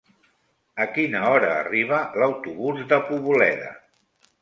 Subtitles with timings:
[0.85, 3.73] A quina hora arriba l'autobús de Poboleda?